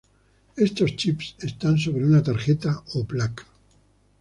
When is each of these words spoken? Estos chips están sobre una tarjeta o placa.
Estos 0.57 0.95
chips 0.95 1.35
están 1.41 1.77
sobre 1.77 2.03
una 2.03 2.23
tarjeta 2.23 2.81
o 2.95 3.05
placa. 3.05 3.43